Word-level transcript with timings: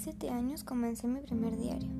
siete 0.00 0.30
años 0.30 0.64
comencé 0.64 1.06
mi 1.06 1.20
primer 1.20 1.58
diario. 1.58 1.90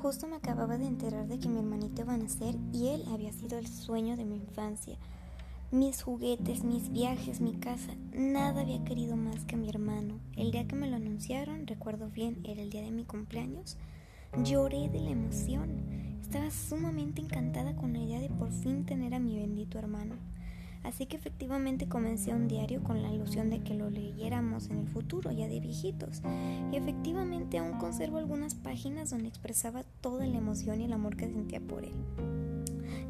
Justo 0.00 0.28
me 0.28 0.36
acababa 0.36 0.78
de 0.78 0.86
enterar 0.86 1.26
de 1.26 1.40
que 1.40 1.48
mi 1.48 1.58
hermanito 1.58 2.02
iba 2.02 2.14
a 2.14 2.16
nacer 2.16 2.54
y 2.72 2.90
él 2.90 3.02
había 3.12 3.32
sido 3.32 3.58
el 3.58 3.66
sueño 3.66 4.16
de 4.16 4.24
mi 4.24 4.36
infancia. 4.36 4.96
Mis 5.72 6.02
juguetes, 6.02 6.62
mis 6.62 6.92
viajes, 6.92 7.40
mi 7.40 7.54
casa, 7.54 7.92
nada 8.12 8.60
había 8.60 8.84
querido 8.84 9.16
más 9.16 9.44
que 9.46 9.56
mi 9.56 9.68
hermano. 9.68 10.20
El 10.36 10.52
día 10.52 10.68
que 10.68 10.76
me 10.76 10.88
lo 10.88 10.94
anunciaron, 10.94 11.66
recuerdo 11.66 12.08
bien, 12.08 12.38
era 12.44 12.62
el 12.62 12.70
día 12.70 12.82
de 12.82 12.92
mi 12.92 13.02
cumpleaños. 13.02 13.76
Lloré 14.44 14.88
de 14.88 15.00
la 15.00 15.10
emoción. 15.10 16.20
Estaba 16.22 16.52
sumamente 16.52 17.20
encantada 17.20 17.74
con 17.74 17.94
la 17.94 17.98
idea 17.98 18.20
de 18.20 18.30
por 18.30 18.52
fin 18.52 18.86
tener 18.86 19.12
a 19.12 19.18
mi 19.18 19.36
bendito 19.36 19.76
hermano. 19.76 20.14
Así 20.82 21.06
que 21.06 21.16
efectivamente 21.16 21.88
comencé 21.88 22.32
un 22.32 22.48
diario 22.48 22.82
con 22.82 23.02
la 23.02 23.12
ilusión 23.12 23.50
de 23.50 23.60
que 23.60 23.74
lo 23.74 23.90
leyéramos 23.90 24.70
en 24.70 24.78
el 24.78 24.88
futuro, 24.88 25.30
ya 25.32 25.48
de 25.48 25.60
viejitos. 25.60 26.22
Y 26.72 26.76
efectivamente 26.76 27.58
aún 27.58 27.78
conservo 27.78 28.18
algunas 28.18 28.54
páginas 28.54 29.10
donde 29.10 29.28
expresaba 29.28 29.84
toda 30.00 30.26
la 30.26 30.38
emoción 30.38 30.80
y 30.80 30.84
el 30.84 30.92
amor 30.92 31.16
que 31.16 31.28
sentía 31.28 31.60
por 31.60 31.84
él. 31.84 31.94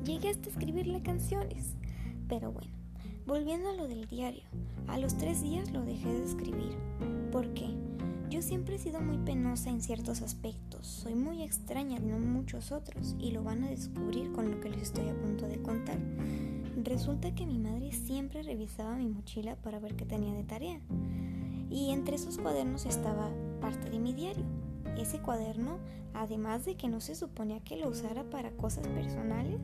Llegué 0.05 0.31
hasta 0.31 0.49
escribirle 0.49 1.03
canciones. 1.03 1.75
Pero 2.29 2.53
bueno, 2.53 2.73
volviendo 3.27 3.71
a 3.71 3.75
lo 3.75 3.89
del 3.89 4.07
diario, 4.07 4.45
a 4.87 4.99
los 4.99 5.17
tres 5.17 5.43
días 5.43 5.71
lo 5.71 5.85
dejé 5.85 6.13
de 6.13 6.25
escribir. 6.25 6.77
¿Por 7.33 7.53
qué? 7.55 7.69
Yo 8.31 8.43
siempre 8.43 8.77
he 8.77 8.79
sido 8.79 9.01
muy 9.01 9.17
penosa 9.17 9.71
en 9.71 9.81
ciertos 9.81 10.21
aspectos, 10.21 10.87
soy 10.87 11.15
muy 11.15 11.43
extraña 11.43 11.97
en 11.97 12.31
muchos 12.31 12.73
otros 12.73 13.17
y 13.19 13.31
lo 13.31 13.43
van 13.43 13.65
a 13.65 13.71
descubrir 13.71 14.33
con 14.33 14.51
lo 14.51 14.61
que 14.61 14.69
les 14.69 14.83
estoy 14.83 15.09
a 15.09 15.19
punto 15.19 15.49
de 15.49 15.63
contar. 15.63 15.99
Resulta 16.85 17.35
que 17.35 17.45
mi 17.45 17.59
madre 17.59 17.91
siempre 17.91 18.43
revisaba 18.43 18.95
mi 18.95 19.09
mochila 19.09 19.57
para 19.57 19.81
ver 19.81 19.97
qué 19.97 20.05
tenía 20.05 20.33
de 20.33 20.45
tarea. 20.45 20.81
Y 21.71 21.91
entre 21.91 22.15
esos 22.15 22.39
cuadernos 22.39 22.87
estaba 22.87 23.31
parte 23.61 23.91
de 23.91 23.99
mi 23.99 24.13
diario. 24.13 24.45
Ese 24.97 25.19
cuaderno, 25.19 25.79
además 26.15 26.65
de 26.65 26.77
que 26.77 26.89
no 26.89 27.01
se 27.01 27.17
suponía 27.17 27.61
que 27.61 27.77
lo 27.77 27.89
usara 27.89 28.23
para 28.31 28.53
cosas 28.53 28.87
personales, 28.87 29.61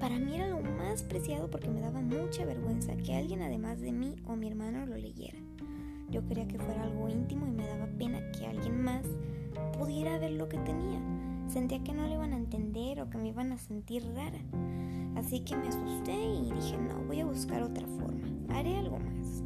para 0.00 0.18
mí 0.18 0.34
era 0.34 0.48
lo 0.48 0.60
más 0.60 1.02
preciado 1.02 1.50
porque 1.50 1.70
me 1.70 1.80
daba 1.80 2.02
mucha 2.02 2.44
vergüenza 2.44 2.94
que 2.94 3.14
alguien 3.14 3.40
además 3.40 3.80
de 3.80 3.92
mí 3.92 4.16
o 4.26 4.36
mi 4.36 4.46
hermano 4.46 4.84
lo 4.84 4.96
leyera. 4.96 5.38
Yo 6.10 6.26
quería 6.26 6.46
que 6.46 6.58
fuera 6.58 6.82
algo 6.82 7.08
íntimo 7.08 7.46
y 7.46 7.52
me 7.52 7.66
daba 7.66 7.86
pena 7.98 8.20
que 8.32 8.46
alguien 8.46 8.82
más 8.82 9.06
pudiera 9.78 10.18
ver 10.18 10.32
lo 10.32 10.48
que 10.48 10.58
tenía. 10.58 11.00
Sentía 11.52 11.82
que 11.82 11.92
no 11.92 12.06
le 12.06 12.14
iban 12.14 12.32
a 12.32 12.36
entender 12.36 13.00
o 13.00 13.10
que 13.10 13.18
me 13.18 13.28
iban 13.28 13.50
a 13.50 13.58
sentir 13.58 14.04
rara. 14.14 14.38
Así 15.16 15.40
que 15.40 15.56
me 15.56 15.66
asusté 15.66 16.12
y 16.12 16.52
dije, 16.52 16.78
no, 16.78 17.04
voy 17.08 17.18
a 17.18 17.26
buscar 17.26 17.62
otra 17.62 17.86
forma, 17.88 18.28
haré 18.50 18.76
algo 18.76 19.00
más. 19.00 19.42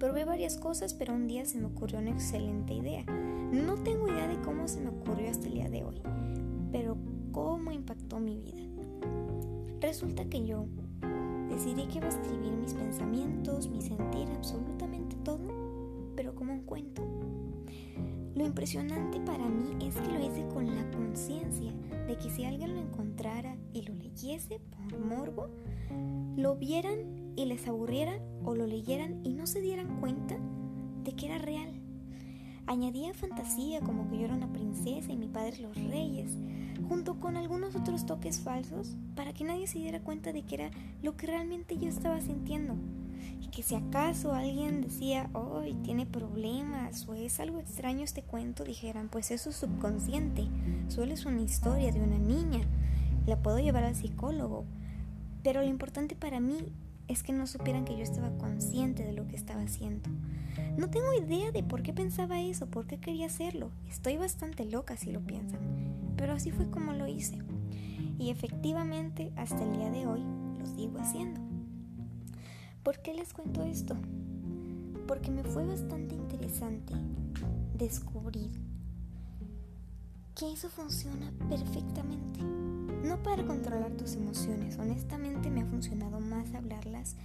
Probé 0.00 0.24
varias 0.24 0.56
cosas, 0.56 0.92
pero 0.92 1.14
un 1.14 1.28
día 1.28 1.46
se 1.46 1.58
me 1.58 1.66
ocurrió 1.66 2.00
una 2.00 2.10
excelente 2.10 2.74
idea. 2.74 3.04
No 3.52 3.76
tengo 3.76 4.08
idea 4.08 4.26
de 4.26 4.40
cómo 4.40 4.66
se 4.66 4.80
me 4.80 4.88
ocurrió 4.88 5.30
hasta 5.30 5.46
el 5.46 5.54
día 5.54 5.70
de 5.70 5.84
hoy, 5.84 6.02
pero 6.72 6.96
cómo 7.30 7.70
impactó 7.70 8.18
mi 8.18 8.36
vida. 8.36 8.64
Resulta 9.80 10.24
que 10.24 10.44
yo 10.44 10.66
decidí 11.48 11.86
que 11.86 11.98
iba 11.98 12.06
a 12.06 12.10
escribir 12.10 12.52
mis 12.60 12.74
pensamientos, 12.74 13.68
mi 13.68 13.80
sentir, 13.80 14.28
absolutamente 14.34 15.14
todo, 15.22 15.43
impresionante 18.54 19.18
para 19.18 19.48
mí 19.48 19.84
es 19.84 19.96
que 19.96 20.12
lo 20.12 20.24
hice 20.24 20.46
con 20.46 20.64
la 20.76 20.88
conciencia 20.92 21.72
de 22.06 22.16
que 22.16 22.30
si 22.30 22.44
alguien 22.44 22.74
lo 22.74 22.80
encontrara 22.82 23.56
y 23.72 23.82
lo 23.82 23.92
leyese 23.94 24.60
por 24.60 24.96
morbo, 25.00 25.48
lo 26.36 26.54
vieran 26.54 27.32
y 27.34 27.46
les 27.46 27.66
aburriera 27.66 28.16
o 28.44 28.54
lo 28.54 28.68
leyeran 28.68 29.18
y 29.24 29.32
no 29.32 29.48
se 29.48 29.60
dieran 29.60 29.98
cuenta 29.98 30.36
de 31.02 31.16
que 31.16 31.26
era 31.26 31.38
real. 31.38 31.80
Añadía 32.66 33.12
fantasía 33.12 33.80
como 33.80 34.08
que 34.08 34.18
yo 34.18 34.26
era 34.26 34.36
una 34.36 34.52
princesa 34.52 35.10
y 35.10 35.16
mi 35.16 35.26
padre 35.26 35.58
los 35.58 35.76
reyes, 35.88 36.38
junto 36.88 37.18
con 37.18 37.36
algunos 37.36 37.74
otros 37.74 38.06
toques 38.06 38.38
falsos 38.38 38.96
para 39.16 39.32
que 39.32 39.42
nadie 39.42 39.66
se 39.66 39.80
diera 39.80 39.98
cuenta 39.98 40.32
de 40.32 40.42
que 40.42 40.54
era 40.54 40.70
lo 41.02 41.16
que 41.16 41.26
realmente 41.26 41.76
yo 41.76 41.88
estaba 41.88 42.20
sintiendo. 42.20 42.76
Que 43.54 43.62
si 43.62 43.76
acaso 43.76 44.34
alguien 44.34 44.80
decía, 44.80 45.30
hoy 45.32 45.74
tiene 45.84 46.06
problemas 46.06 47.06
o 47.06 47.14
es 47.14 47.38
algo 47.38 47.60
extraño 47.60 48.02
este 48.02 48.22
cuento, 48.22 48.64
dijeran, 48.64 49.08
pues 49.08 49.30
eso 49.30 49.50
es 49.50 49.56
subconsciente, 49.56 50.48
solo 50.88 51.14
es 51.14 51.24
una 51.24 51.40
historia 51.40 51.92
de 51.92 52.00
una 52.00 52.18
niña, 52.18 52.66
la 53.26 53.40
puedo 53.40 53.60
llevar 53.60 53.84
al 53.84 53.94
psicólogo. 53.94 54.64
Pero 55.44 55.60
lo 55.60 55.68
importante 55.68 56.16
para 56.16 56.40
mí 56.40 56.72
es 57.06 57.22
que 57.22 57.32
no 57.32 57.46
supieran 57.46 57.84
que 57.84 57.96
yo 57.96 58.02
estaba 58.02 58.36
consciente 58.38 59.04
de 59.04 59.12
lo 59.12 59.28
que 59.28 59.36
estaba 59.36 59.62
haciendo. 59.62 60.10
No 60.76 60.90
tengo 60.90 61.12
idea 61.14 61.52
de 61.52 61.62
por 61.62 61.84
qué 61.84 61.92
pensaba 61.92 62.40
eso, 62.40 62.66
por 62.66 62.88
qué 62.88 62.98
quería 62.98 63.26
hacerlo. 63.26 63.70
Estoy 63.88 64.16
bastante 64.16 64.64
loca 64.64 64.96
si 64.96 65.12
lo 65.12 65.20
piensan, 65.20 65.60
pero 66.16 66.32
así 66.32 66.50
fue 66.50 66.68
como 66.70 66.92
lo 66.92 67.06
hice. 67.06 67.38
Y 68.18 68.30
efectivamente, 68.30 69.30
hasta 69.36 69.62
el 69.62 69.76
día 69.76 69.90
de 69.90 70.08
hoy, 70.08 70.24
lo 70.58 70.66
sigo 70.66 70.98
haciendo. 70.98 71.53
¿Por 72.84 73.00
qué 73.00 73.14
les 73.14 73.32
cuento 73.32 73.62
esto? 73.62 73.96
Porque 75.08 75.30
me 75.30 75.42
fue 75.42 75.64
bastante 75.64 76.14
interesante 76.14 76.92
descubrir 77.78 78.50
que 80.34 80.52
eso 80.52 80.68
funciona 80.68 81.32
perfectamente. 81.48 82.40
No 82.42 83.22
para 83.22 83.46
controlar 83.46 83.92
tus 83.92 84.16
emociones, 84.16 84.78
honestamente 84.78 85.50
me 85.50 85.62
ha 85.62 85.66
funcionado 85.66 86.20
más 86.20 86.54
hablarlas 86.54 87.16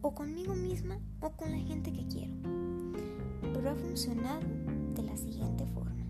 o 0.00 0.14
conmigo 0.14 0.54
misma 0.54 0.98
o 1.20 1.30
con 1.32 1.50
la 1.50 1.58
gente 1.58 1.92
que 1.92 2.06
quiero. 2.06 2.32
Pero 3.52 3.70
ha 3.70 3.74
funcionado 3.74 4.40
de 4.94 5.02
la 5.02 5.18
siguiente 5.18 5.66
forma. 5.66 6.06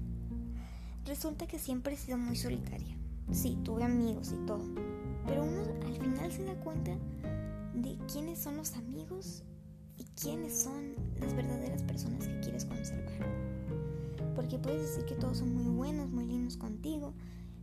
Resulta 1.07 1.49
que 1.49 1.59
siempre 1.59 1.95
he 1.95 1.97
sido 1.97 2.19
muy 2.19 2.37
solitaria. 2.37 2.97
Sí, 3.33 3.59
tuve 3.65 3.83
amigos 3.83 4.31
y 4.33 4.47
todo. 4.47 4.63
Pero 5.27 5.43
uno 5.43 5.63
al 5.85 5.97
final 5.97 6.31
se 6.31 6.45
da 6.45 6.55
cuenta 6.61 6.97
de 7.77 7.99
quiénes 8.11 8.39
son 8.39 8.57
los 8.57 8.75
amigos 8.75 9.45
y 9.99 10.05
quiénes 10.21 10.59
son 10.59 10.95
las 11.21 11.35
verdaderas 11.35 11.83
personas 11.83 12.27
que 12.27 12.41
quieres 12.41 12.65
conservar. 12.65 13.15
Porque 14.35 14.59
puedes 14.59 14.83
decir 14.83 15.05
que 15.05 15.15
todos 15.15 15.39
son 15.39 15.55
muy 15.55 15.69
buenos, 15.75 16.11
muy 16.11 16.27
lindos 16.27 16.57
contigo, 16.57 17.13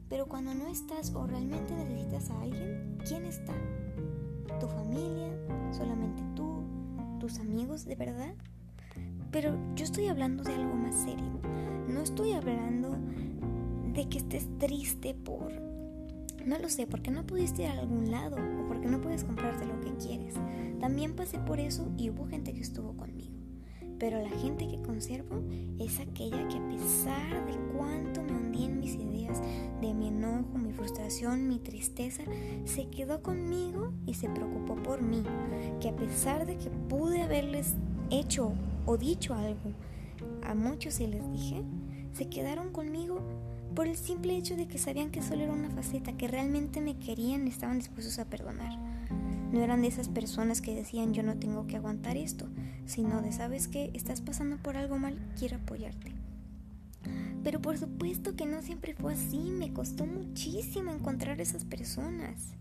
pero 0.09 0.28
cuando 0.28 0.53
no 0.53 0.68
estás 0.68 1.12
o 1.16 1.25
realmente 1.25 1.73
necesitas 1.73 2.29
a 2.29 2.41
alguien, 2.41 2.97
¿quién 3.07 3.25
está? 3.25 3.53
¿Tu 4.59 4.68
familia? 4.68 5.29
¿Solamente 5.72 6.22
tú? 6.35 6.63
¿Tus 7.19 7.40
amigos 7.40 7.85
de 7.85 7.96
verdad? 7.96 8.35
Pero 9.31 9.57
yo 9.75 9.84
estoy 9.84 10.07
hablando 10.07 10.44
de 10.44 10.53
algo 10.53 10.75
más 10.75 10.96
serio. 10.96 11.40
No 11.88 12.02
estoy 12.02 12.34
hablando 12.34 12.96
de 13.94 14.07
que 14.09 14.19
estés 14.19 14.47
triste 14.59 15.16
por... 15.16 15.52
No 16.46 16.59
lo 16.59 16.69
sé, 16.69 16.85
porque 16.85 17.09
no 17.09 17.25
pudiste 17.25 17.63
ir 17.63 17.69
a 17.69 17.79
algún 17.79 18.12
lado 18.12 18.38
porque 18.83 18.97
no 18.97 19.01
puedes 19.01 19.23
comprarte 19.23 19.66
lo 19.66 19.79
que 19.79 19.95
quieres. 19.95 20.35
También 20.81 21.16
pasé 21.16 21.39
por 21.39 21.59
eso 21.59 21.89
y 21.97 22.09
hubo 22.09 22.27
gente 22.27 22.53
que 22.53 22.59
estuvo 22.59 22.97
conmigo. 22.97 23.33
Pero 23.97 24.21
la 24.21 24.29
gente 24.29 24.67
que 24.67 24.81
conservo 24.81 25.41
es 25.79 26.01
aquella 26.01 26.45
que 26.49 26.57
a 26.57 26.67
pesar 26.67 27.45
de 27.45 27.53
cuánto 27.77 28.22
me 28.23 28.33
hundí 28.33 28.66
en 28.66 28.81
mis 28.81 28.95
ideas, 28.95 29.41
de 29.79 29.93
mi 29.93 30.09
enojo, 30.09 30.57
mi 30.57 30.73
frustración, 30.73 31.47
mi 31.47 31.59
tristeza, 31.59 32.23
se 32.66 32.88
quedó 32.88 33.23
conmigo 33.23 33.93
y 34.05 34.16
se 34.16 34.27
preocupó 34.27 34.75
por 34.75 35.01
mí. 35.01 35.23
Que 35.79 35.89
a 35.89 35.95
pesar 35.95 36.45
de 36.45 36.57
que 36.57 36.69
pude 36.69 37.22
haberles 37.22 37.75
hecho 38.09 38.51
o 38.85 38.97
dicho 38.97 39.33
algo 39.33 39.72
a 40.43 40.55
muchos 40.55 40.99
y 40.99 41.07
les 41.07 41.31
dije, 41.31 41.63
se 42.11 42.27
quedaron 42.27 42.73
conmigo 42.73 42.92
por 43.73 43.88
el 43.88 43.97
simple 43.97 44.38
hecho 44.38 44.56
de 44.56 44.67
que 44.67 44.78
sabían 44.78 45.09
que 45.09 45.22
solo 45.22 45.44
era 45.44 45.53
una 45.53 45.69
faceta, 45.69 46.13
que 46.13 46.28
realmente 46.28 46.79
me 46.81 46.97
querían 46.97 47.47
y 47.47 47.50
estaban 47.50 47.79
dispuestos 47.79 48.19
a 48.19 48.25
perdonar. 48.25 48.78
No 49.51 49.61
eran 49.61 49.81
de 49.81 49.88
esas 49.88 50.09
personas 50.09 50.61
que 50.61 50.75
decían 50.75 51.13
yo 51.13 51.23
no 51.23 51.37
tengo 51.37 51.67
que 51.67 51.78
aguantar 51.78 52.17
esto, 52.17 52.47
sino 52.85 53.22
de 53.22 53.31
sabes 53.31 53.67
que 53.67 53.91
estás 53.93 54.22
pasando 54.22 54.58
por 54.58 54.78
algo 54.78 54.97
mal, 54.97 55.17
quiero 55.37 55.58
apoyarte. 55.58 56.11
Pero 57.43 57.61
por 57.61 57.78
supuesto 57.78 58.35
que 58.35 58.46
no 58.46 58.61
siempre 58.61 58.93
fue 58.93 59.14
así, 59.14 59.37
me 59.37 59.73
costó 59.73 60.05
muchísimo 60.05 60.91
encontrar 60.91 61.41
esas 61.41 61.66
personas. 61.66 62.53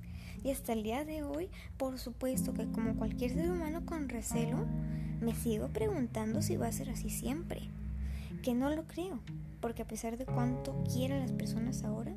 Y 0.44 0.50
hasta 0.50 0.73
el 0.73 0.82
día 0.82 1.05
de 1.05 1.23
hoy, 1.23 1.49
por 1.76 1.99
supuesto 1.99 2.53
que 2.53 2.67
como 2.73 2.97
cualquier 2.97 3.32
ser 3.32 3.50
humano 3.50 3.87
con 3.87 4.09
recelo, 4.09 4.67
me 5.20 5.35
sigo 5.35 5.69
preguntando 5.69 6.43
si 6.43 6.56
va 6.56 6.67
a 6.67 6.73
ser 6.73 6.91
así 6.91 7.11
siempre. 7.11 7.62
Que 8.43 8.55
no 8.55 8.69
lo 8.75 8.85
creo, 8.88 9.20
porque 9.62 9.81
a 9.81 9.87
pesar 9.87 10.19
de 10.19 10.26
cuánto 10.26 10.85
quiera 10.93 11.19
las 11.19 11.32
personas 11.32 11.85
ahora, 11.85 12.14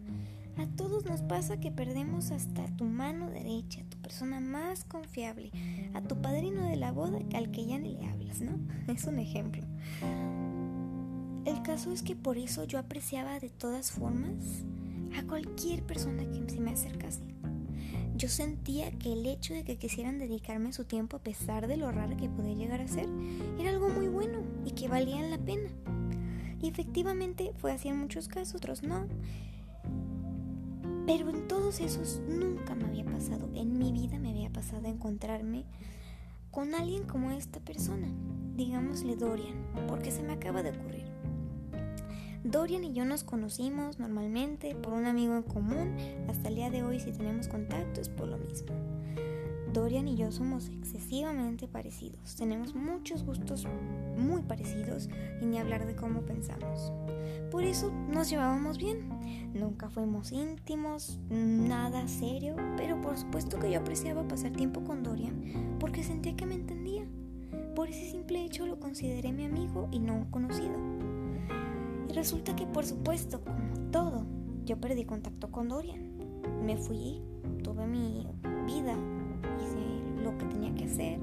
a 0.57 0.65
todos 0.75 1.05
nos 1.05 1.21
pasa 1.21 1.59
que 1.59 1.71
perdemos 1.71 2.31
hasta 2.31 2.65
tu 2.75 2.85
mano 2.85 3.29
derecha, 3.29 3.83
tu 3.89 3.97
persona 3.99 4.41
más 4.41 4.83
confiable, 4.83 5.51
a 5.93 6.01
tu 6.01 6.21
padrino 6.21 6.63
de 6.63 6.75
la 6.75 6.91
boda 6.91 7.19
al 7.33 7.51
que 7.51 7.65
ya 7.65 7.77
ni 7.77 7.93
le 7.93 8.07
hablas, 8.07 8.41
¿no? 8.41 8.59
Es 8.93 9.05
un 9.05 9.19
ejemplo. 9.19 9.63
El 11.45 11.61
caso 11.61 11.91
es 11.91 12.01
que 12.01 12.15
por 12.15 12.37
eso 12.37 12.63
yo 12.63 12.79
apreciaba 12.79 13.39
de 13.39 13.49
todas 13.49 13.91
formas 13.91 14.63
a 15.17 15.23
cualquier 15.23 15.83
persona 15.83 16.23
que 16.23 16.49
se 16.49 16.59
me 16.59 16.71
acercase. 16.71 17.21
Yo 18.15 18.29
sentía 18.29 18.91
que 18.91 19.11
el 19.11 19.25
hecho 19.25 19.53
de 19.53 19.65
que 19.65 19.77
quisieran 19.77 20.19
dedicarme 20.19 20.71
su 20.71 20.85
tiempo 20.85 21.17
a 21.17 21.23
pesar 21.23 21.67
de 21.67 21.75
lo 21.75 21.91
raro 21.91 22.15
que 22.15 22.29
podía 22.29 22.55
llegar 22.55 22.79
a 22.81 22.87
ser 22.87 23.07
era 23.59 23.69
algo 23.69 23.89
muy 23.89 24.07
bueno 24.07 24.39
y 24.65 24.71
que 24.71 24.87
valía 24.87 25.21
la 25.27 25.37
pena. 25.37 25.69
Y 26.61 26.69
efectivamente 26.69 27.51
fue 27.57 27.71
así 27.71 27.89
en 27.89 27.97
muchos 27.97 28.27
casos, 28.27 28.55
otros 28.55 28.83
no. 28.83 29.07
Pero 31.05 31.29
en 31.29 31.47
todos 31.47 31.79
esos 31.81 32.21
nunca 32.27 32.73
me 32.73 32.85
había 32.85 33.05
pasado, 33.05 33.49
en 33.53 33.77
mi 33.77 33.91
vida 33.91 34.17
me 34.19 34.31
había 34.31 34.49
pasado 34.49 34.87
encontrarme 34.87 35.65
con 36.49 36.73
alguien 36.73 37.03
como 37.03 37.31
esta 37.31 37.59
persona, 37.59 38.07
digámosle 38.55 39.15
Dorian, 39.15 39.55
porque 39.87 40.09
se 40.09 40.23
me 40.23 40.33
acaba 40.33 40.63
de 40.63 40.71
ocurrir. 40.71 41.05
Dorian 42.43 42.83
y 42.83 42.93
yo 42.93 43.05
nos 43.05 43.23
conocimos 43.23 43.99
normalmente 43.99 44.75
por 44.75 44.93
un 44.93 45.05
amigo 45.05 45.35
en 45.35 45.43
común, 45.43 45.95
hasta 46.29 46.47
el 46.47 46.55
día 46.55 46.69
de 46.69 46.83
hoy 46.83 46.99
si 46.99 47.11
tenemos 47.11 47.47
contacto 47.47 48.01
es 48.01 48.09
por 48.09 48.27
lo 48.27 48.37
mismo. 48.37 48.69
Dorian 49.75 50.07
y 50.07 50.15
yo 50.15 50.31
somos 50.31 50.69
excesivamente 50.69 51.67
parecidos, 51.67 52.37
tenemos 52.37 52.73
muchos 52.73 53.25
gustos 53.25 53.67
muy 54.17 54.41
parecidos 54.41 55.09
y 55.41 55.45
ni 55.45 55.59
hablar 55.59 55.85
de 55.85 55.97
cómo 55.97 56.21
pensamos. 56.21 56.93
Por 57.51 57.65
eso 57.65 57.91
nos 57.91 58.29
llevábamos 58.29 58.77
bien. 58.77 59.09
Nunca 59.53 59.89
fuimos 59.89 60.31
íntimos, 60.31 61.19
nada 61.29 62.07
serio, 62.07 62.55
pero 62.77 63.01
por 63.01 63.17
supuesto 63.17 63.59
que 63.59 63.69
yo 63.69 63.81
apreciaba 63.81 64.25
pasar 64.25 64.53
tiempo 64.53 64.81
con 64.85 65.03
Dorian 65.03 65.75
porque 65.77 66.03
sentía 66.03 66.37
que 66.37 66.45
me 66.45 66.55
entendía. 66.55 67.05
Por 67.75 67.89
ese 67.89 68.09
simple 68.09 68.45
hecho 68.45 68.65
lo 68.65 68.79
consideré 68.79 69.33
mi 69.33 69.43
amigo 69.43 69.89
y 69.91 69.99
no 69.99 70.31
conocido. 70.31 70.77
Y 72.09 72.13
resulta 72.13 72.55
que 72.55 72.65
por 72.65 72.85
supuesto, 72.85 73.43
como 73.43 73.91
todo, 73.91 74.25
yo 74.63 74.79
perdí 74.79 75.03
contacto 75.03 75.51
con 75.51 75.67
Dorian. 75.67 76.15
Me 76.63 76.77
fui, 76.77 77.21
tuve 77.61 77.85
mi 77.87 78.14
que 80.37 80.45
tenía 80.45 80.73
que 80.75 80.85
hacer, 80.85 81.19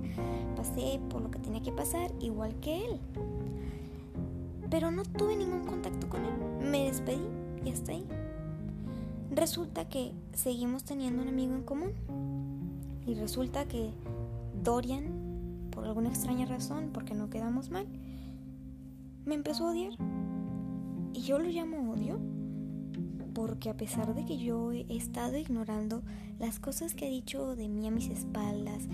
pasé 0.56 1.00
por 1.10 1.22
lo 1.22 1.30
que 1.30 1.38
tenía 1.38 1.62
que 1.62 1.72
pasar, 1.72 2.10
igual 2.20 2.54
que 2.60 2.84
él. 2.84 3.00
Pero 4.70 4.90
no 4.90 5.02
tuve 5.04 5.36
ningún 5.36 5.66
contacto 5.66 6.08
con 6.08 6.24
él. 6.24 6.32
Me 6.70 6.84
despedí 6.84 7.26
y 7.64 7.70
hasta 7.70 7.92
ahí. 7.92 8.06
Resulta 9.30 9.88
que 9.88 10.12
seguimos 10.34 10.84
teniendo 10.84 11.22
un 11.22 11.28
amigo 11.28 11.54
en 11.54 11.62
común. 11.62 11.92
Y 13.06 13.14
resulta 13.14 13.66
que 13.66 13.90
Dorian, 14.62 15.68
por 15.70 15.84
alguna 15.84 16.08
extraña 16.08 16.46
razón, 16.46 16.90
porque 16.92 17.14
no 17.14 17.28
quedamos 17.30 17.70
mal, 17.70 17.86
me 19.24 19.34
empezó 19.34 19.66
a 19.66 19.72
odiar. 19.72 19.92
Y 21.12 21.20
yo 21.22 21.38
lo 21.38 21.48
llamo 21.48 21.92
odio 21.92 22.18
porque 23.34 23.70
a 23.70 23.76
pesar 23.76 24.14
de 24.14 24.24
que 24.24 24.38
yo 24.38 24.72
he 24.72 24.86
estado 24.96 25.36
ignorando 25.36 26.02
las 26.38 26.58
cosas 26.58 26.94
que 26.94 27.06
ha 27.06 27.10
dicho 27.10 27.56
de 27.56 27.68
mí 27.68 27.86
a 27.86 27.90
mis 27.90 28.08
espaldas, 28.08 28.88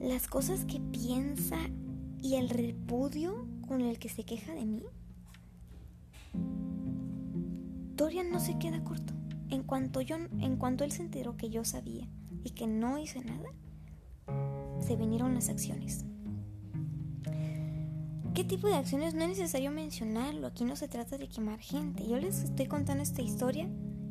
las 0.00 0.26
cosas 0.26 0.64
que 0.64 0.80
piensa 0.80 1.58
y 2.20 2.36
el 2.36 2.48
repudio 2.48 3.46
con 3.66 3.80
el 3.80 3.98
que 3.98 4.08
se 4.08 4.24
queja 4.24 4.54
de 4.54 4.64
mí, 4.64 4.82
Dorian 7.96 8.30
no 8.30 8.40
se 8.40 8.58
queda 8.58 8.82
corto. 8.82 9.12
En 9.48 9.62
cuanto, 9.62 10.00
yo, 10.00 10.16
en 10.16 10.56
cuanto 10.56 10.84
él 10.84 10.92
se 10.92 11.02
enteró 11.02 11.36
que 11.36 11.50
yo 11.50 11.64
sabía 11.64 12.08
y 12.42 12.50
que 12.50 12.66
no 12.66 12.98
hice 12.98 13.20
nada, 13.22 13.50
se 14.80 14.96
vinieron 14.96 15.34
las 15.34 15.48
acciones. 15.48 16.04
¿Qué 18.34 18.44
tipo 18.44 18.66
de 18.66 18.76
acciones? 18.76 19.12
No 19.14 19.24
es 19.24 19.28
necesario 19.28 19.70
mencionarlo, 19.70 20.46
aquí 20.46 20.64
no 20.64 20.74
se 20.74 20.88
trata 20.88 21.18
de 21.18 21.28
quemar 21.28 21.60
gente. 21.60 22.08
Yo 22.08 22.16
les 22.16 22.42
estoy 22.42 22.66
contando 22.66 23.02
esta 23.02 23.20
historia 23.20 23.68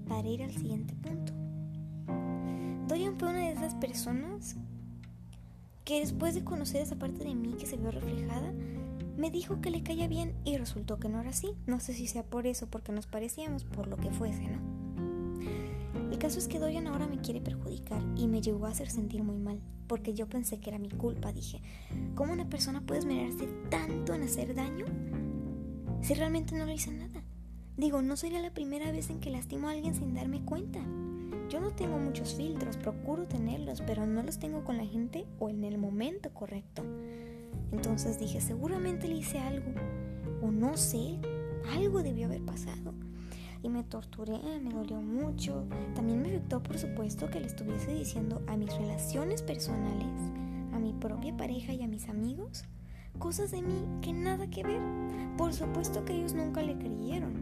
para 0.08 0.28
ir 0.28 0.44
al 0.44 0.52
siguiente 0.52 0.94
punto. 0.94 1.34
Dorian 2.88 3.18
fue 3.18 3.30
una 3.30 3.40
de 3.40 3.54
esas 3.54 3.74
personas 3.74 4.58
que 5.86 6.02
después 6.02 6.36
de 6.36 6.44
conocer 6.44 6.84
esa 6.84 6.98
parte 6.98 7.24
de 7.24 7.34
mí 7.34 7.56
que 7.58 7.66
se 7.66 7.78
vio 7.78 7.90
reflejada, 7.90 8.54
me 9.18 9.32
dijo 9.32 9.60
que 9.60 9.72
le 9.72 9.82
caía 9.82 10.08
bien 10.08 10.36
y 10.46 10.56
resultó 10.56 11.00
que 11.00 11.10
no 11.10 11.20
era 11.20 11.32
así. 11.32 11.56
No 11.66 11.80
sé 11.80 11.94
si 11.96 12.06
sea 12.06 12.22
por 12.22 12.46
eso, 12.46 12.68
porque 12.68 12.92
nos 12.92 13.08
parecíamos, 13.08 13.64
por 13.64 13.88
lo 13.88 13.98
que 13.98 14.12
fuese, 14.12 14.48
¿no? 14.48 14.71
Caso 16.22 16.38
es 16.38 16.48
que 16.48 16.60
Dorian 16.60 16.86
ahora 16.86 17.08
me 17.08 17.18
quiere 17.18 17.42
perjudicar 17.42 18.00
y 18.16 18.28
me 18.28 18.44
llegó 18.44 18.68
a 18.68 18.70
hacer 18.70 18.92
sentir 18.92 19.24
muy 19.24 19.40
mal, 19.40 19.60
porque 19.88 20.14
yo 20.14 20.30
pensé 20.30 20.60
que 20.60 20.70
era 20.70 20.78
mi 20.78 20.92
culpa. 20.92 21.34
Dije, 21.34 21.64
¿cómo 22.14 22.32
una 22.32 22.48
persona 22.48 22.86
puede 22.86 23.00
esmerarse 23.00 23.48
tanto 23.72 24.14
en 24.14 24.22
hacer 24.22 24.54
daño 24.54 24.86
si 26.04 26.14
realmente 26.14 26.56
no 26.56 26.68
le 26.68 26.76
hice 26.76 26.92
nada? 26.92 27.24
Digo, 27.76 28.04
no 28.04 28.16
sería 28.18 28.40
la 28.40 28.54
primera 28.54 28.92
vez 28.92 29.10
en 29.10 29.20
que 29.20 29.32
lastimo 29.32 29.68
a 29.68 29.72
alguien 29.72 29.96
sin 29.96 30.14
darme 30.14 30.46
cuenta. 30.46 30.80
Yo 31.50 31.60
no 31.60 31.72
tengo 31.72 31.98
muchos 31.98 32.36
filtros, 32.36 32.78
procuro 32.78 33.26
tenerlos, 33.26 33.82
pero 33.82 34.06
no 34.06 34.22
los 34.22 34.38
tengo 34.38 34.64
con 34.64 34.78
la 34.78 34.86
gente 34.86 35.26
o 35.40 35.50
en 35.50 35.64
el 35.64 35.80
momento 35.80 36.32
correcto. 36.36 36.84
Entonces 37.72 38.20
dije, 38.20 38.42
seguramente 38.42 39.08
le 39.08 39.16
hice 39.16 39.40
algo, 39.40 39.72
o 40.44 40.52
no 40.52 40.78
sé, 40.78 41.18
algo 41.74 42.04
debió 42.04 42.28
haber 42.28 42.46
pasado 42.46 42.94
y 43.63 43.69
me 43.69 43.84
torturé, 43.84 44.40
me 44.60 44.72
dolió 44.74 45.02
mucho. 45.02 45.66
También 45.96 46.22
me 46.22 46.30
afectó, 46.30 46.62
por 46.62 46.78
supuesto, 46.78 47.30
que 47.30 47.40
le 47.40 47.48
estuviese 47.48 47.94
diciendo 47.94 48.42
a 48.48 48.58
mis 48.58 48.75
relaciones 48.75 49.42
personales, 49.42 50.08
a 50.74 50.80
mi 50.80 50.94
propia 50.94 51.36
pareja 51.36 51.74
y 51.74 51.84
a 51.84 51.88
mis 51.88 52.10
amigos, 52.10 52.66
cosas 53.19 53.52
de 53.52 53.62
mí 53.62 53.86
que 54.02 54.13
nada 54.13 54.50
que 54.50 54.63
ver. 54.63 54.81
Por 55.38 55.54
supuesto 55.54 56.04
que 56.06 56.13
ellos 56.13 56.34
nunca 56.34 56.62
le 56.62 56.78
creyeron. 56.78 57.34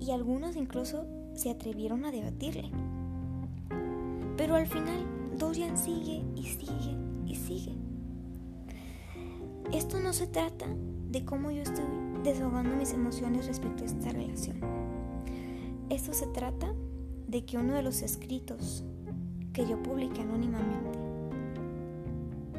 Y 0.00 0.10
algunos 0.10 0.56
incluso 0.56 1.06
se 1.34 1.50
atrevieron 1.50 2.04
a 2.04 2.10
debatirle. 2.10 2.70
Pero 4.36 4.54
al 4.54 4.66
final, 4.66 5.06
Dorian 5.38 5.76
sigue 5.76 6.22
y 6.34 6.42
sigue 6.44 6.96
y 7.26 7.34
sigue. 7.34 7.72
Esto 9.72 9.98
no 9.98 10.12
se 10.12 10.28
trata 10.28 10.66
de 11.10 11.24
cómo 11.24 11.50
yo 11.50 11.62
estoy 11.62 11.84
desahogando 12.22 12.76
mis 12.76 12.92
emociones 12.92 13.46
respecto 13.46 13.82
a 13.82 13.86
esta 13.86 14.10
relación. 14.10 14.45
Esto 15.88 16.12
se 16.12 16.26
trata 16.26 16.74
de 17.28 17.44
que 17.44 17.58
uno 17.58 17.74
de 17.74 17.82
los 17.82 18.02
escritos 18.02 18.84
que 19.52 19.66
yo 19.66 19.80
publiqué 19.82 20.22
anónimamente, 20.22 20.98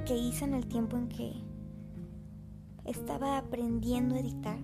que 0.05 0.17
hice 0.17 0.45
en 0.45 0.53
el 0.53 0.65
tiempo 0.67 0.95
en 0.95 1.09
que 1.09 1.33
estaba 2.85 3.37
aprendiendo 3.37 4.15
a 4.15 4.19
editar, 4.19 4.57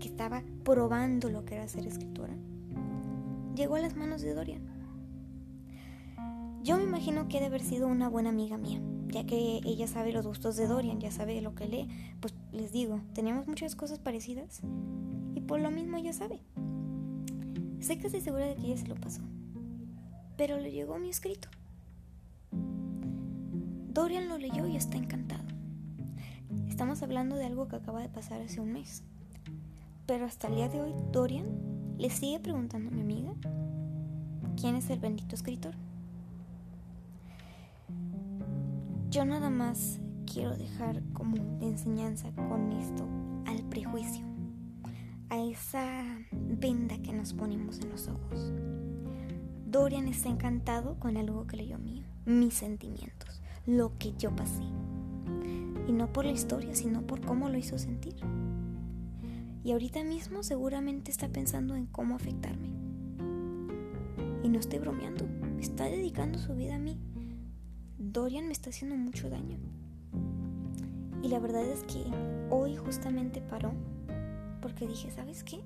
que 0.00 0.08
estaba 0.08 0.42
probando 0.64 1.30
lo 1.30 1.44
que 1.44 1.54
era 1.54 1.68
ser 1.68 1.86
escritora, 1.86 2.34
llegó 3.54 3.76
a 3.76 3.80
las 3.80 3.94
manos 3.94 4.22
de 4.22 4.34
Dorian. 4.34 4.62
Yo 6.64 6.76
me 6.78 6.82
imagino 6.82 7.28
que 7.28 7.36
debe 7.36 7.46
haber 7.46 7.62
sido 7.62 7.86
una 7.86 8.08
buena 8.08 8.30
amiga 8.30 8.58
mía, 8.58 8.82
ya 9.08 9.24
que 9.24 9.60
ella 9.64 9.86
sabe 9.86 10.12
los 10.12 10.26
gustos 10.26 10.56
de 10.56 10.66
Dorian, 10.66 10.98
ya 10.98 11.12
sabe 11.12 11.40
lo 11.40 11.54
que 11.54 11.68
lee, 11.68 11.88
pues 12.18 12.34
les 12.50 12.72
digo, 12.72 13.00
tenemos 13.14 13.46
muchas 13.46 13.76
cosas 13.76 14.00
parecidas 14.00 14.62
y 15.34 15.40
por 15.42 15.60
lo 15.60 15.70
mismo 15.70 15.96
ella 15.96 16.12
sabe. 16.12 16.42
Estoy 17.80 18.20
segura 18.20 18.46
de 18.46 18.56
que 18.56 18.66
ella 18.66 18.76
se 18.76 18.88
lo 18.88 18.94
pasó, 18.96 19.22
pero 20.36 20.58
le 20.58 20.72
llegó 20.72 20.98
mi 20.98 21.08
escrito. 21.08 21.48
Dorian 23.92 24.28
lo 24.28 24.36
leyó 24.36 24.66
y 24.66 24.76
está 24.76 24.96
encantado. 24.96 25.44
Estamos 26.68 27.02
hablando 27.02 27.36
de 27.36 27.46
algo 27.46 27.68
que 27.68 27.76
acaba 27.76 28.00
de 28.00 28.08
pasar 28.08 28.42
hace 28.42 28.60
un 28.60 28.72
mes, 28.72 29.02
pero 30.06 30.26
hasta 30.26 30.48
el 30.48 30.56
día 30.56 30.68
de 30.68 30.80
hoy 30.80 30.92
Dorian 31.12 31.46
le 31.98 32.10
sigue 32.10 32.40
preguntando 32.40 32.90
a 32.90 32.92
mi 32.92 33.00
amiga 33.00 33.32
quién 34.60 34.74
es 34.76 34.90
el 34.90 34.98
bendito 34.98 35.34
escritor. 35.34 35.74
Yo 39.10 39.24
nada 39.24 39.50
más 39.50 39.98
quiero 40.26 40.56
dejar 40.56 41.02
como 41.12 41.36
de 41.58 41.68
enseñanza 41.68 42.30
con 42.34 42.72
esto 42.72 43.06
al 43.46 43.62
prejuicio, 43.64 44.24
a 45.30 45.38
esa 45.38 46.04
venda 46.32 46.98
que 46.98 47.12
nos 47.12 47.32
ponemos 47.32 47.78
en 47.80 47.90
los 47.90 48.08
ojos. 48.08 48.52
Dorian 49.64 50.08
está 50.08 50.28
encantado 50.28 50.98
con 50.98 51.16
algo 51.16 51.46
que 51.46 51.56
leyó 51.56 51.78
mío, 51.78 52.04
mis 52.26 52.54
sentimientos, 52.54 53.40
lo 53.64 53.96
que 53.96 54.12
yo 54.18 54.34
pasé. 54.34 54.64
Y 55.86 55.92
no 55.92 56.12
por 56.12 56.24
la 56.24 56.32
historia, 56.32 56.74
sino 56.74 57.06
por 57.06 57.20
cómo 57.20 57.48
lo 57.48 57.56
hizo 57.56 57.78
sentir. 57.78 58.16
Y 59.62 59.70
ahorita 59.70 60.02
mismo 60.02 60.42
seguramente 60.42 61.12
está 61.12 61.28
pensando 61.28 61.76
en 61.76 61.86
cómo 61.86 62.16
afectarme. 62.16 62.70
Y 64.42 64.48
no 64.48 64.58
estoy 64.58 64.80
bromeando, 64.80 65.28
está 65.60 65.84
dedicando 65.84 66.40
su 66.40 66.56
vida 66.56 66.74
a 66.74 66.78
mí. 66.80 66.98
Dorian 67.98 68.46
me 68.46 68.52
está 68.52 68.70
haciendo 68.70 68.96
mucho 68.96 69.30
daño. 69.30 69.58
Y 71.22 71.28
la 71.28 71.38
verdad 71.38 71.64
es 71.64 71.84
que 71.84 72.02
hoy 72.50 72.74
justamente 72.74 73.40
paró 73.40 73.72
porque 74.60 74.86
dije, 74.86 75.10
¿sabes 75.10 75.44
qué? 75.44 75.60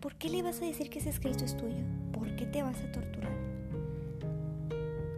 ¿Por 0.00 0.14
qué 0.14 0.28
le 0.28 0.42
vas 0.42 0.62
a 0.62 0.64
decir 0.64 0.90
que 0.90 1.00
ese 1.00 1.10
escrito 1.10 1.44
es 1.44 1.56
tuyo? 1.56 1.84
¿Por 2.12 2.36
qué 2.36 2.46
te 2.46 2.62
vas 2.62 2.80
a 2.80 2.92
torturar? 2.92 3.36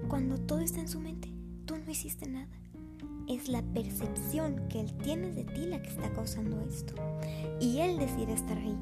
Cuando 0.08 0.38
todo 0.38 0.60
está 0.60 0.80
en 0.80 0.88
su 0.88 1.00
mente, 1.00 1.32
tú 1.66 1.76
no 1.76 1.90
hiciste 1.90 2.26
nada. 2.26 2.48
Es 3.28 3.48
la 3.48 3.62
percepción 3.62 4.68
que 4.68 4.80
él 4.80 4.92
tiene 4.94 5.30
de 5.30 5.44
ti 5.44 5.66
la 5.66 5.80
que 5.82 5.90
está 5.90 6.12
causando 6.12 6.60
esto. 6.62 6.94
Y 7.60 7.78
él 7.78 7.98
decide 7.98 8.32
estar 8.32 8.58
ahí 8.58 8.76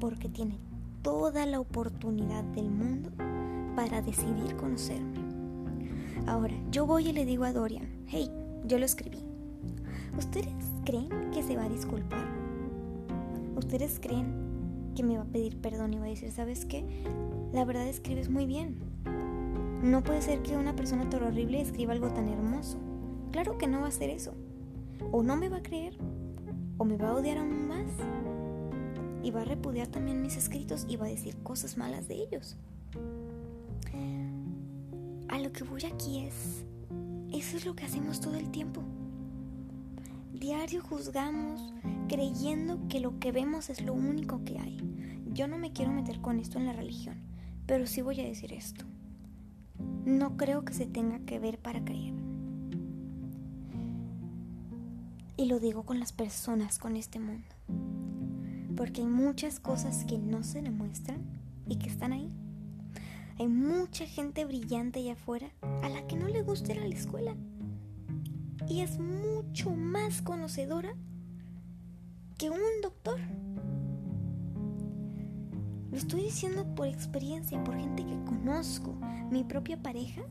porque 0.00 0.28
tiene 0.28 0.58
toda 1.02 1.46
la 1.46 1.60
oportunidad 1.60 2.44
del 2.44 2.70
mundo 2.70 3.10
para 3.74 4.02
decidir 4.02 4.56
conocerme. 4.56 5.20
Ahora, 6.26 6.54
yo 6.70 6.86
voy 6.86 7.08
y 7.08 7.12
le 7.12 7.24
digo 7.24 7.44
a 7.44 7.52
Dorian, 7.52 7.88
hey, 8.08 8.30
yo 8.64 8.78
lo 8.78 8.84
escribí. 8.84 9.22
¿Ustedes 10.18 10.52
creen 10.84 11.30
que 11.32 11.42
se 11.42 11.56
va 11.56 11.64
a 11.64 11.68
disculpar? 11.68 12.35
Ustedes 13.56 13.98
creen 14.00 14.92
que 14.94 15.02
me 15.02 15.16
va 15.16 15.24
a 15.24 15.26
pedir 15.26 15.60
perdón 15.60 15.94
y 15.94 15.98
va 15.98 16.06
a 16.06 16.08
decir, 16.08 16.30
¿sabes 16.30 16.64
qué? 16.64 16.84
La 17.52 17.64
verdad 17.64 17.86
escribes 17.86 18.28
muy 18.28 18.46
bien. 18.46 18.76
No 19.82 20.02
puede 20.02 20.22
ser 20.22 20.42
que 20.42 20.56
una 20.56 20.74
persona 20.74 21.08
tan 21.10 21.22
horrible 21.22 21.60
escriba 21.60 21.92
algo 21.92 22.08
tan 22.08 22.28
hermoso. 22.28 22.78
Claro 23.32 23.58
que 23.58 23.66
no 23.66 23.80
va 23.80 23.86
a 23.86 23.88
hacer 23.88 24.10
eso. 24.10 24.34
O 25.12 25.22
no 25.22 25.36
me 25.36 25.48
va 25.48 25.58
a 25.58 25.62
creer, 25.62 25.96
o 26.78 26.84
me 26.84 26.96
va 26.96 27.10
a 27.10 27.14
odiar 27.14 27.38
aún 27.38 27.68
más. 27.68 27.86
Y 29.22 29.30
va 29.30 29.42
a 29.42 29.44
repudiar 29.44 29.88
también 29.88 30.22
mis 30.22 30.36
escritos 30.36 30.86
y 30.88 30.96
va 30.96 31.06
a 31.06 31.10
decir 31.10 31.36
cosas 31.42 31.76
malas 31.76 32.08
de 32.08 32.14
ellos. 32.14 32.56
A 35.28 35.38
lo 35.38 35.52
que 35.52 35.64
voy 35.64 35.84
aquí 35.84 36.20
es, 36.20 36.64
eso 37.32 37.56
es 37.56 37.66
lo 37.66 37.74
que 37.74 37.84
hacemos 37.84 38.20
todo 38.20 38.36
el 38.36 38.50
tiempo. 38.50 38.82
Diario 40.32 40.82
juzgamos 40.82 41.74
creyendo 42.06 42.86
que 42.88 43.00
lo 43.00 43.18
que 43.18 43.32
vemos 43.32 43.70
es 43.70 43.82
lo 43.82 43.92
único 43.94 44.44
que 44.44 44.58
hay. 44.58 44.78
Yo 45.32 45.48
no 45.48 45.58
me 45.58 45.72
quiero 45.72 45.92
meter 45.92 46.20
con 46.20 46.38
esto 46.38 46.58
en 46.58 46.66
la 46.66 46.72
religión, 46.72 47.16
pero 47.66 47.86
sí 47.86 48.02
voy 48.02 48.20
a 48.20 48.24
decir 48.24 48.52
esto. 48.52 48.84
No 50.04 50.36
creo 50.36 50.64
que 50.64 50.72
se 50.72 50.86
tenga 50.86 51.18
que 51.20 51.38
ver 51.38 51.58
para 51.58 51.84
creer. 51.84 52.14
Y 55.36 55.46
lo 55.46 55.60
digo 55.60 55.82
con 55.82 56.00
las 56.00 56.12
personas, 56.12 56.78
con 56.78 56.96
este 56.96 57.18
mundo. 57.18 57.46
Porque 58.76 59.02
hay 59.02 59.06
muchas 59.06 59.60
cosas 59.60 60.04
que 60.04 60.18
no 60.18 60.42
se 60.42 60.62
demuestran 60.62 61.20
y 61.68 61.76
que 61.76 61.88
están 61.88 62.12
ahí. 62.12 62.30
Hay 63.38 63.48
mucha 63.48 64.06
gente 64.06 64.46
brillante 64.46 65.00
allá 65.00 65.12
afuera 65.12 65.50
a 65.82 65.90
la 65.90 66.06
que 66.06 66.16
no 66.16 66.28
le 66.28 66.42
gusta 66.42 66.72
ir 66.72 66.80
a 66.80 66.88
la 66.88 66.94
escuela. 66.94 67.36
Y 68.66 68.80
es 68.80 68.98
mucho 68.98 69.70
más 69.70 70.22
conocedora 70.22 70.94
que 72.38 72.50
un 72.50 72.58
doctor. 72.82 73.18
Lo 75.90 75.96
estoy 75.96 76.24
diciendo 76.24 76.66
por 76.74 76.86
experiencia, 76.86 77.62
por 77.64 77.76
gente 77.76 78.04
que 78.04 78.24
conozco. 78.24 78.94
Mi 79.30 79.44
propia 79.44 79.82
pareja 79.82 80.22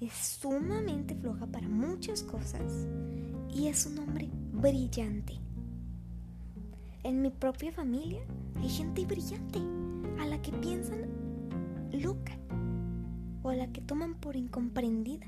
es 0.00 0.12
sumamente 0.12 1.14
floja 1.14 1.46
para 1.46 1.68
muchas 1.68 2.22
cosas 2.22 2.86
y 3.48 3.68
es 3.68 3.86
un 3.86 3.98
hombre 3.98 4.28
brillante. 4.52 5.38
En 7.02 7.22
mi 7.22 7.30
propia 7.30 7.72
familia 7.72 8.20
hay 8.56 8.68
gente 8.68 9.06
brillante 9.06 9.58
a 10.20 10.26
la 10.26 10.42
que 10.42 10.52
piensan 10.52 11.06
loca 11.92 12.36
o 13.42 13.50
a 13.50 13.56
la 13.56 13.72
que 13.72 13.80
toman 13.80 14.14
por 14.14 14.36
incomprendida. 14.36 15.26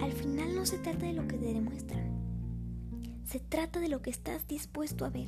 Al 0.00 0.12
final 0.12 0.54
no 0.54 0.64
se 0.64 0.78
trata 0.78 1.06
de 1.06 1.12
lo 1.12 1.26
que 1.26 1.36
demuestran, 1.36 2.15
se 3.26 3.40
trata 3.40 3.80
de 3.80 3.88
lo 3.88 4.02
que 4.02 4.10
estás 4.10 4.46
dispuesto 4.46 5.04
a 5.04 5.10
ver, 5.10 5.26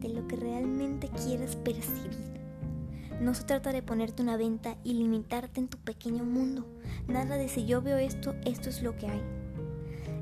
de 0.00 0.10
lo 0.10 0.28
que 0.28 0.36
realmente 0.36 1.08
quieres 1.08 1.56
percibir. 1.56 2.10
No 3.22 3.32
se 3.32 3.44
trata 3.44 3.72
de 3.72 3.82
ponerte 3.82 4.22
una 4.22 4.36
venta 4.36 4.76
y 4.84 4.92
limitarte 4.92 5.60
en 5.60 5.68
tu 5.68 5.78
pequeño 5.78 6.24
mundo. 6.24 6.66
Nada 7.08 7.36
de 7.36 7.48
si 7.48 7.64
yo 7.64 7.80
veo 7.80 7.96
esto, 7.96 8.34
esto 8.44 8.68
es 8.68 8.82
lo 8.82 8.96
que 8.96 9.06
hay. 9.06 9.22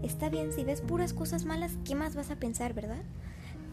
Está 0.03 0.29
bien, 0.29 0.53
si 0.53 0.63
ves 0.63 0.83
puras 0.83 1.13
cosas 1.13 1.45
malas, 1.45 1.73
¿qué 1.85 1.97
más 1.97 2.15
vas 2.15 2.31
a 2.31 2.37
pensar, 2.37 2.75
verdad? 2.75 3.03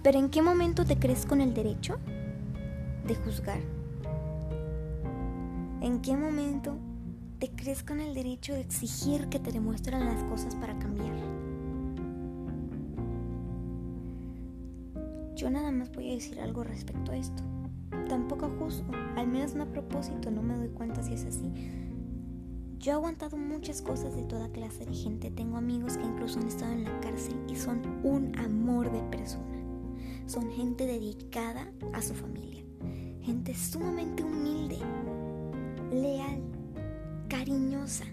Pero 0.01 0.17
¿en 0.17 0.29
qué 0.29 0.41
momento 0.41 0.83
te 0.83 0.97
crees 0.97 1.27
con 1.27 1.41
el 1.41 1.53
derecho 1.53 1.99
de 3.05 3.15
juzgar? 3.15 3.61
¿En 5.81 6.01
qué 6.01 6.17
momento 6.17 6.75
te 7.37 7.51
crees 7.51 7.83
con 7.83 7.99
el 7.99 8.15
derecho 8.15 8.53
de 8.53 8.61
exigir 8.61 9.27
que 9.27 9.39
te 9.39 9.51
demuestren 9.51 10.05
las 10.05 10.23
cosas 10.23 10.55
para 10.55 10.77
cambiar? 10.79 11.26
Yo 15.47 15.51
nada 15.51 15.71
más 15.71 15.89
voy 15.93 16.11
a 16.11 16.15
decir 16.15 16.41
algo 16.41 16.65
respecto 16.65 17.13
a 17.13 17.15
esto. 17.15 17.41
Tampoco 18.09 18.49
juzgo, 18.59 18.91
al 19.15 19.27
menos 19.27 19.55
no 19.55 19.63
a 19.63 19.71
propósito, 19.71 20.29
no 20.29 20.41
me 20.41 20.57
doy 20.57 20.67
cuenta 20.67 21.01
si 21.01 21.13
es 21.13 21.23
así. 21.23 21.49
Yo 22.79 22.91
he 22.91 22.95
aguantado 22.95 23.37
muchas 23.37 23.81
cosas 23.81 24.13
de 24.13 24.23
toda 24.23 24.51
clase 24.51 24.85
de 24.85 24.93
gente. 24.93 25.31
Tengo 25.31 25.55
amigos 25.55 25.95
que 25.95 26.03
incluso 26.03 26.41
han 26.41 26.47
estado 26.47 26.73
en 26.73 26.83
la 26.83 26.99
cárcel 26.99 27.37
y 27.47 27.55
son 27.55 27.81
un 28.03 28.37
amor 28.37 28.91
de 28.91 29.01
persona. 29.03 29.57
Son 30.25 30.51
gente 30.51 30.85
dedicada 30.85 31.71
a 31.93 32.01
su 32.01 32.13
familia. 32.13 32.65
Gente 33.21 33.55
sumamente 33.55 34.25
humilde, 34.25 34.79
leal, 35.93 36.41
cariñosa. 37.29 38.03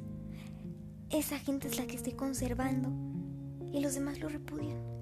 Esa 1.11 1.41
gente 1.41 1.67
es 1.67 1.81
la 1.81 1.87
que 1.89 1.97
estoy 1.97 2.13
conservando 2.13 2.93
y 3.73 3.81
los 3.81 3.95
demás 3.95 4.21
lo 4.21 4.29
repudian. 4.29 4.94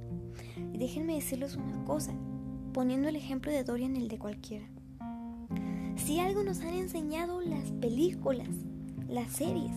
Déjenme 0.83 1.15
decirles 1.15 1.55
una 1.55 1.85
cosa, 1.85 2.13
poniendo 2.73 3.09
el 3.09 3.15
ejemplo 3.15 3.53
de 3.53 3.63
Dorian 3.63 3.95
el 3.95 4.09
de 4.09 4.19
cualquiera. 4.19 4.67
Si 5.95 6.19
algo 6.19 6.43
nos 6.43 6.59
han 6.59 6.75
enseñado 6.75 7.41
las 7.41 7.71
películas, 7.71 8.49
las 9.07 9.31
series 9.31 9.71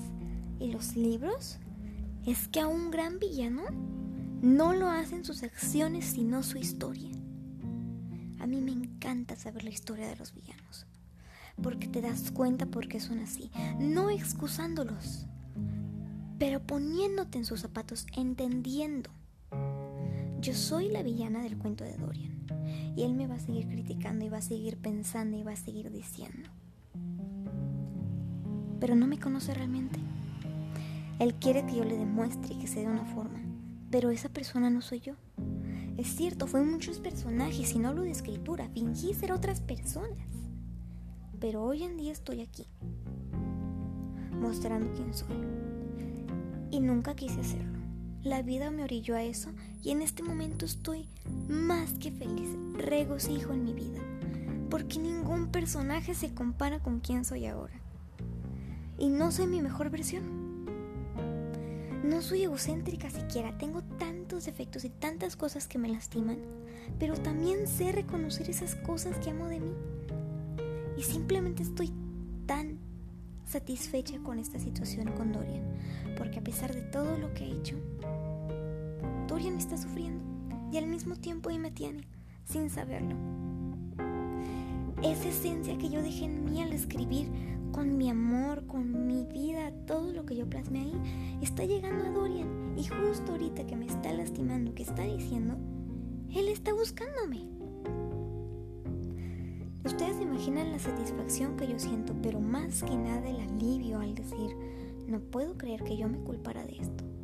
y 0.60 0.72
los 0.72 0.96
libros, 0.96 1.60
es 2.26 2.48
que 2.48 2.60
a 2.60 2.66
un 2.66 2.90
gran 2.90 3.20
villano 3.20 3.66
no 4.42 4.74
lo 4.74 4.90
hacen 4.90 5.24
sus 5.24 5.44
acciones 5.44 6.06
sino 6.06 6.42
su 6.42 6.58
historia. 6.58 7.12
A 8.40 8.48
mí 8.48 8.60
me 8.60 8.72
encanta 8.72 9.36
saber 9.36 9.64
la 9.64 9.70
historia 9.70 10.08
de 10.08 10.16
los 10.16 10.34
villanos, 10.34 10.88
porque 11.62 11.88
te 11.88 12.02
das 12.02 12.32
cuenta 12.32 12.66
por 12.66 12.88
qué 12.88 13.00
son 13.00 13.20
así, 13.20 13.52
no 13.78 14.10
excusándolos, 14.10 15.28
pero 16.40 16.66
poniéndote 16.66 17.38
en 17.38 17.46
sus 17.46 17.62
zapatos, 17.62 18.08
entendiendo. 18.18 19.12
Yo 20.46 20.54
soy 20.54 20.90
la 20.90 21.02
villana 21.02 21.42
del 21.42 21.58
cuento 21.58 21.84
de 21.84 21.98
Dorian. 21.98 22.46
Y 22.96 23.02
él 23.02 23.16
me 23.16 23.26
va 23.26 23.34
a 23.34 23.40
seguir 23.40 23.68
criticando 23.68 24.26
y 24.26 24.30
va 24.30 24.38
a 24.38 24.44
seguir 24.44 24.78
pensando 24.78 25.36
y 25.36 25.42
va 25.42 25.54
a 25.54 25.56
seguir 25.56 25.90
diciendo. 25.90 26.52
Pero 28.80 28.94
no 28.94 29.08
me 29.08 29.18
conoce 29.18 29.56
realmente. 29.56 30.00
Él 31.18 31.34
quiere 31.34 31.66
que 31.66 31.78
yo 31.78 31.84
le 31.84 31.98
demuestre 31.98 32.60
que 32.60 32.68
sé 32.68 32.82
de 32.82 32.90
una 32.90 33.06
forma, 33.06 33.40
pero 33.90 34.12
esa 34.12 34.30
persona 34.30 34.70
no 34.70 34.84
soy 34.84 35.00
yo. 35.00 35.16
Es 35.98 36.16
cierto, 36.16 36.46
fue 36.46 36.62
muchos 36.62 37.00
personajes 37.00 37.74
y 37.74 37.80
no 37.80 37.90
hablo 37.90 38.04
de 38.04 38.12
escritura, 38.12 38.70
fingí 38.70 39.16
ser 39.16 39.32
otras 39.32 39.62
personas. 39.62 40.28
Pero 41.40 41.64
hoy 41.64 41.82
en 41.82 41.98
día 41.98 42.12
estoy 42.12 42.42
aquí, 42.42 42.68
mostrando 44.32 44.94
quién 44.94 45.12
soy. 45.12 45.38
Y 46.70 46.82
nunca 46.82 47.16
quise 47.16 47.40
hacerlo. 47.40 47.85
La 48.26 48.42
vida 48.42 48.72
me 48.72 48.84
orilló 48.84 49.16
a 49.16 49.22
eso 49.22 49.52
y 49.84 49.92
en 49.92 50.02
este 50.02 50.24
momento 50.24 50.66
estoy 50.66 51.08
más 51.48 51.92
que 52.00 52.10
feliz, 52.10 52.50
regocijo 52.74 53.54
en 53.54 53.64
mi 53.64 53.72
vida, 53.72 54.00
porque 54.72 54.98
ningún 54.98 55.50
personaje 55.50 56.16
se 56.16 56.34
compara 56.34 56.80
con 56.80 57.02
quien 57.02 57.24
soy 57.24 57.46
ahora. 57.46 57.76
Y 58.98 59.10
no 59.10 59.32
soy 59.32 59.46
mi 59.46 59.62
mejor 59.62 59.92
versión. 59.92 60.24
No 62.04 62.24
soy 62.24 62.42
egocéntrica 62.42 63.12
siquiera, 63.12 63.60
tengo 63.60 63.84
tantos 64.00 64.46
defectos 64.46 64.86
y 64.86 64.90
tantas 64.90 65.36
cosas 65.36 65.68
que 65.68 65.78
me 65.78 65.90
lastiman, 65.90 66.40
pero 66.98 67.14
también 67.18 67.68
sé 67.68 67.92
reconocer 67.92 68.50
esas 68.50 68.74
cosas 68.74 69.20
que 69.20 69.30
amo 69.30 69.50
de 69.50 69.60
mí. 69.60 69.74
Y 70.98 71.04
simplemente 71.04 71.62
estoy 71.62 71.92
tan 72.48 72.80
satisfecha 73.46 74.18
con 74.24 74.40
esta 74.40 74.58
situación 74.58 75.12
con 75.12 75.32
Dorian, 75.32 75.64
porque 76.18 76.40
a 76.40 76.44
pesar 76.44 76.74
de 76.74 76.82
todo 76.82 77.18
lo 77.18 77.32
que 77.36 77.44
ha 77.44 77.48
hecho, 77.48 77.78
Dorian 79.36 79.58
está 79.58 79.76
sufriendo 79.78 80.24
y 80.72 80.78
al 80.78 80.88
mismo 80.88 81.18
tiempo 81.18 81.50
ahí 81.50 81.60
me 81.60 81.70
tiene, 81.70 82.08
sin 82.46 82.70
saberlo. 82.70 83.18
Esa 85.04 85.28
esencia 85.28 85.78
que 85.78 85.90
yo 85.90 86.02
dejé 86.02 86.24
en 86.24 86.46
mí 86.46 86.62
al 86.62 86.72
escribir 86.72 87.28
con 87.74 87.98
mi 87.98 88.10
amor, 88.10 88.66
con 88.66 89.08
mi 89.08 89.26
vida, 89.26 89.74
todo 89.88 90.14
lo 90.14 90.26
que 90.26 90.38
yo 90.38 90.50
plasmé 90.50 90.84
ahí, 90.84 91.38
está 91.42 91.66
llegando 91.66 92.06
a 92.06 92.12
Dorian. 92.12 92.76
Y 92.78 92.86
justo 92.86 93.34
ahorita 93.34 93.68
que 93.68 93.76
me 93.76 93.88
está 93.88 94.14
lastimando, 94.14 94.74
que 94.74 94.84
está 94.84 95.04
diciendo, 95.04 95.58
él 96.34 96.48
está 96.48 96.74
buscándome. 96.74 97.42
Ustedes 99.84 100.22
imaginan 100.22 100.72
la 100.72 100.80
satisfacción 100.80 101.58
que 101.58 101.68
yo 101.68 101.78
siento, 101.78 102.16
pero 102.24 102.40
más 102.40 102.84
que 102.84 102.96
nada 102.96 103.28
el 103.28 103.42
alivio 103.42 104.00
al 104.00 104.16
decir, 104.16 104.56
no 105.10 105.20
puedo 105.20 105.58
creer 105.58 105.84
que 105.84 105.98
yo 105.98 106.08
me 106.08 106.20
culpara 106.20 106.64
de 106.64 106.78
esto. 106.78 107.15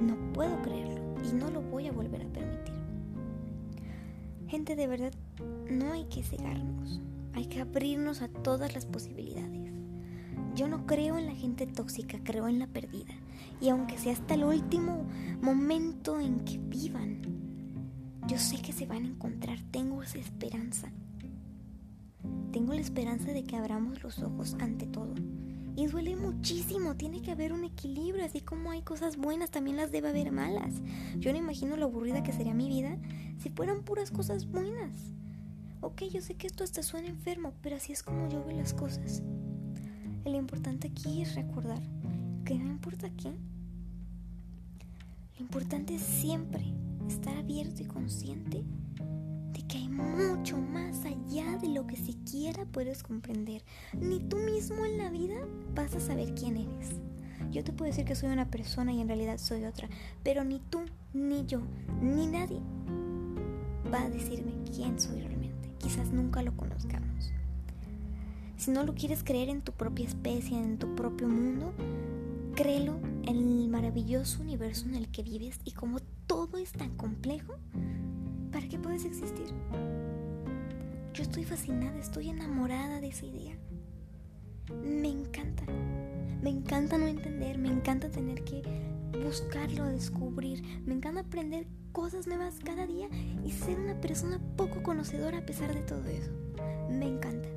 No 0.00 0.16
puedo 0.32 0.60
creerlo 0.62 1.14
y 1.22 1.34
no 1.34 1.50
lo 1.50 1.60
voy 1.60 1.86
a 1.86 1.92
volver 1.92 2.22
a 2.22 2.32
permitir. 2.32 2.74
Gente, 4.48 4.74
de 4.74 4.86
verdad, 4.86 5.12
no 5.70 5.92
hay 5.92 6.04
que 6.04 6.22
cegarnos. 6.22 7.00
Hay 7.34 7.46
que 7.46 7.60
abrirnos 7.60 8.22
a 8.22 8.28
todas 8.28 8.74
las 8.74 8.86
posibilidades. 8.86 9.72
Yo 10.56 10.66
no 10.66 10.86
creo 10.86 11.18
en 11.18 11.26
la 11.26 11.34
gente 11.34 11.66
tóxica, 11.66 12.18
creo 12.24 12.48
en 12.48 12.58
la 12.58 12.66
perdida. 12.66 13.14
Y 13.60 13.68
aunque 13.68 13.98
sea 13.98 14.12
hasta 14.12 14.34
el 14.34 14.44
último 14.44 15.06
momento 15.40 16.18
en 16.18 16.40
que 16.40 16.58
vivan, 16.58 17.20
yo 18.26 18.38
sé 18.38 18.60
que 18.60 18.72
se 18.72 18.86
van 18.86 19.04
a 19.04 19.08
encontrar. 19.08 19.58
Tengo 19.70 20.02
esa 20.02 20.18
esperanza. 20.18 20.90
Tengo 22.52 22.72
la 22.74 22.80
esperanza 22.80 23.32
de 23.32 23.44
que 23.44 23.56
abramos 23.56 24.02
los 24.02 24.18
ojos 24.20 24.56
ante 24.60 24.86
todo 24.86 25.14
Y 25.76 25.86
duele 25.86 26.16
muchísimo, 26.16 26.96
tiene 26.96 27.22
que 27.22 27.30
haber 27.30 27.52
un 27.52 27.64
equilibrio, 27.64 28.24
así 28.24 28.40
como 28.40 28.70
hay 28.70 28.82
cosas 28.82 29.16
buenas, 29.16 29.50
también 29.50 29.76
las 29.76 29.92
debe 29.92 30.10
haber 30.10 30.32
malas. 30.32 30.74
Yo 31.18 31.32
no 31.32 31.38
imagino 31.38 31.76
lo 31.76 31.86
aburrida 31.86 32.22
que 32.22 32.32
sería 32.32 32.54
mi 32.54 32.68
vida 32.68 32.96
si 33.38 33.50
fueran 33.50 33.82
puras 33.82 34.10
cosas 34.10 34.46
buenas. 34.50 34.92
Ok, 35.80 36.02
yo 36.12 36.20
sé 36.20 36.34
que 36.34 36.46
esto 36.46 36.64
hasta 36.64 36.82
suena 36.82 37.08
enfermo, 37.08 37.54
pero 37.62 37.76
así 37.76 37.92
es 37.92 38.02
como 38.02 38.28
yo 38.28 38.44
veo 38.44 38.58
las 38.58 38.74
cosas. 38.74 39.22
Lo 40.24 40.36
importante 40.36 40.88
aquí 40.88 41.22
es 41.22 41.34
recordar 41.34 41.80
que 42.44 42.54
no 42.54 42.70
importa 42.70 43.08
qué, 43.10 43.30
lo 45.40 45.46
importante 45.46 45.94
es 45.94 46.02
siempre 46.02 46.62
estar 47.08 47.34
abierto 47.38 47.82
y 47.82 47.86
consciente 47.86 48.62
que 49.70 49.78
hay 49.78 49.88
mucho 49.88 50.56
más 50.58 51.04
allá 51.04 51.56
de 51.58 51.68
lo 51.68 51.86
que 51.86 51.94
siquiera 51.94 52.66
puedes 52.66 53.04
comprender. 53.04 53.62
Ni 53.92 54.18
tú 54.18 54.36
mismo 54.36 54.84
en 54.84 54.98
la 54.98 55.10
vida 55.10 55.46
vas 55.76 55.94
a 55.94 56.00
saber 56.00 56.34
quién 56.34 56.56
eres. 56.56 56.90
Yo 57.52 57.62
te 57.62 57.72
puedo 57.72 57.88
decir 57.88 58.04
que 58.04 58.16
soy 58.16 58.30
una 58.30 58.50
persona 58.50 58.92
y 58.92 59.00
en 59.00 59.06
realidad 59.06 59.38
soy 59.38 59.64
otra, 59.64 59.88
pero 60.24 60.42
ni 60.42 60.58
tú, 60.58 60.80
ni 61.12 61.46
yo, 61.46 61.60
ni 62.02 62.26
nadie 62.26 62.60
va 63.92 64.02
a 64.02 64.10
decirme 64.10 64.52
quién 64.74 64.98
soy 64.98 65.20
realmente. 65.20 65.70
Quizás 65.78 66.10
nunca 66.10 66.42
lo 66.42 66.56
conozcamos. 66.56 67.32
Si 68.56 68.72
no 68.72 68.84
lo 68.84 68.94
quieres 68.94 69.22
creer 69.22 69.48
en 69.50 69.62
tu 69.62 69.72
propia 69.72 70.06
especie, 70.06 70.58
en 70.58 70.78
tu 70.78 70.96
propio 70.96 71.28
mundo, 71.28 71.72
créelo 72.56 72.98
en 73.22 73.36
el 73.36 73.68
maravilloso 73.68 74.42
universo 74.42 74.86
en 74.86 74.96
el 74.96 75.08
que 75.12 75.22
vives 75.22 75.60
y 75.64 75.72
como 75.72 76.00
todo 76.26 76.58
es 76.58 76.72
tan 76.72 76.96
complejo, 76.96 77.54
¿para 78.50 78.68
qué 78.68 78.78
puedes 78.78 79.04
existir? 79.04 79.46
Yo 81.14 81.22
estoy 81.22 81.44
fascinada, 81.44 81.98
estoy 81.98 82.30
enamorada 82.30 83.00
de 83.00 83.08
esa 83.08 83.26
idea. 83.26 83.56
Me 84.82 85.08
encanta. 85.08 85.64
Me 86.42 86.50
encanta 86.50 86.96
no 86.96 87.06
entender, 87.06 87.58
me 87.58 87.68
encanta 87.68 88.08
tener 88.08 88.44
que 88.44 88.62
buscarlo, 89.22 89.84
descubrir. 89.86 90.62
Me 90.86 90.94
encanta 90.94 91.20
aprender 91.20 91.66
cosas 91.92 92.26
nuevas 92.26 92.58
cada 92.64 92.86
día 92.86 93.08
y 93.44 93.50
ser 93.50 93.78
una 93.78 94.00
persona 94.00 94.40
poco 94.56 94.82
conocedora 94.82 95.38
a 95.38 95.46
pesar 95.46 95.74
de 95.74 95.82
todo 95.82 96.06
eso. 96.06 96.30
Me 96.88 97.06
encanta. 97.06 97.48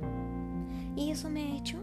Y 0.96 1.10
eso 1.10 1.30
me 1.30 1.42
ha 1.42 1.56
hecho 1.56 1.78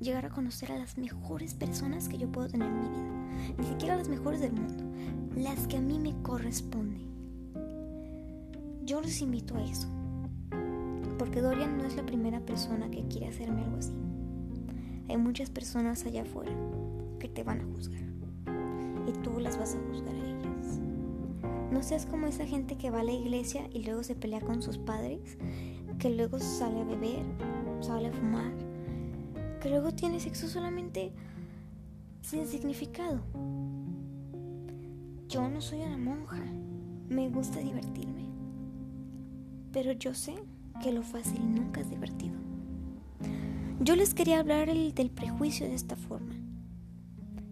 llegar 0.00 0.26
a 0.26 0.30
conocer 0.30 0.72
a 0.72 0.78
las 0.78 0.98
mejores 0.98 1.54
personas 1.54 2.08
que 2.08 2.18
yo 2.18 2.30
puedo 2.30 2.48
tener 2.48 2.68
en 2.68 2.82
mi 2.82 2.88
vida. 2.88 3.54
Ni 3.58 3.66
siquiera 3.66 3.96
las 3.96 4.08
mejores 4.08 4.40
del 4.40 4.52
mundo, 4.52 4.84
las 5.34 5.66
que 5.66 5.78
a 5.78 5.80
mí 5.80 5.98
me 5.98 6.14
corresponden. 6.22 7.15
Yo 8.86 9.00
los 9.00 9.20
invito 9.20 9.56
a 9.56 9.64
eso. 9.64 9.88
Porque 11.18 11.40
Dorian 11.40 11.76
no 11.76 11.84
es 11.84 11.96
la 11.96 12.06
primera 12.06 12.38
persona 12.38 12.88
que 12.88 13.04
quiere 13.08 13.26
hacerme 13.26 13.64
algo 13.64 13.78
así. 13.78 13.92
Hay 15.08 15.16
muchas 15.16 15.50
personas 15.50 16.06
allá 16.06 16.22
afuera 16.22 16.52
que 17.18 17.26
te 17.26 17.42
van 17.42 17.62
a 17.62 17.64
juzgar. 17.64 18.04
Y 19.08 19.12
tú 19.24 19.40
las 19.40 19.58
vas 19.58 19.74
a 19.74 19.80
juzgar 19.88 20.14
a 20.14 20.24
ellas. 20.24 20.78
No 21.72 21.82
seas 21.82 22.06
como 22.06 22.28
esa 22.28 22.46
gente 22.46 22.76
que 22.76 22.90
va 22.90 23.00
a 23.00 23.02
la 23.02 23.12
iglesia 23.12 23.68
y 23.72 23.82
luego 23.82 24.04
se 24.04 24.14
pelea 24.14 24.40
con 24.40 24.62
sus 24.62 24.78
padres, 24.78 25.36
que 25.98 26.10
luego 26.10 26.38
sale 26.38 26.80
a 26.80 26.84
beber, 26.84 27.24
sale 27.80 28.06
a 28.06 28.12
fumar, 28.12 28.52
que 29.60 29.68
luego 29.68 29.92
tiene 29.92 30.20
sexo 30.20 30.46
solamente 30.46 31.12
sin 32.22 32.46
significado. 32.46 33.20
Yo 35.28 35.48
no 35.48 35.60
soy 35.60 35.80
una 35.80 35.98
monja, 35.98 36.40
me 37.08 37.28
gusta 37.30 37.58
divertirme, 37.58 38.35
pero 39.76 39.92
yo 39.92 40.14
sé 40.14 40.34
que 40.82 40.90
lo 40.90 41.02
fácil 41.02 41.54
nunca 41.54 41.82
es 41.82 41.90
divertido. 41.90 42.34
Yo 43.78 43.94
les 43.94 44.14
quería 44.14 44.40
hablar 44.40 44.72
del 44.72 45.10
prejuicio 45.10 45.68
de 45.68 45.74
esta 45.74 45.96
forma, 45.96 46.34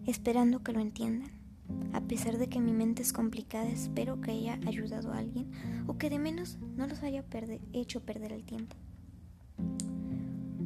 esperando 0.07 0.63
que 0.63 0.71
lo 0.71 0.79
entiendan. 0.79 1.29
A 1.93 2.01
pesar 2.01 2.39
de 2.39 2.47
que 2.47 2.59
mi 2.59 2.73
mente 2.73 3.03
es 3.03 3.13
complicada, 3.13 3.69
espero 3.69 4.21
que 4.21 4.31
haya 4.31 4.59
ayudado 4.65 5.13
a 5.13 5.19
alguien 5.19 5.51
o 5.85 5.99
que 5.99 6.09
de 6.09 6.17
menos 6.17 6.57
no 6.75 6.87
los 6.87 7.03
haya 7.03 7.23
hecho 7.73 8.01
perder 8.03 8.31
el 8.31 8.43
tiempo. 8.43 8.75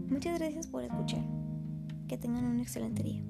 Muchas 0.10 0.40
gracias 0.40 0.66
por 0.66 0.86
escuchar. 0.86 1.26
Que 2.08 2.18
tengan 2.18 2.46
un 2.46 2.62
excelente 2.62 3.04
día. 3.04 3.22